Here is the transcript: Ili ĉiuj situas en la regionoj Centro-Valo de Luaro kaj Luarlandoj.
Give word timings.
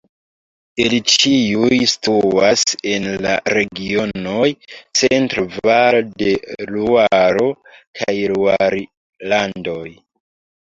Ili 0.83 0.99
ĉiuj 1.15 1.75
situas 1.91 2.63
en 2.93 3.05
la 3.25 3.33
regionoj 3.57 4.47
Centro-Valo 5.01 6.01
de 6.23 6.31
Luaro 6.73 7.47
kaj 8.01 8.17
Luarlandoj. 8.33 9.87